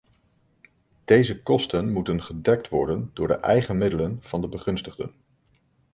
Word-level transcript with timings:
Deze 1.05 1.41
kosten 1.43 1.91
moeten 1.91 2.23
gedekt 2.23 2.69
worden 2.69 3.11
door 3.13 3.27
de 3.27 3.39
eigen 3.39 3.77
middelen 3.77 4.17
van 4.21 4.41
de 4.41 4.47
begunstigden. 4.47 5.13